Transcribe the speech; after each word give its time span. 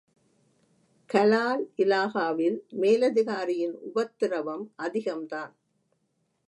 கலால் 1.09 1.63
இலாகாவில் 1.77 2.57
மேலதிகாரியின் 2.73 3.75
உபத்திரவம் 3.81 4.65
அதிகந்தான். 4.77 5.53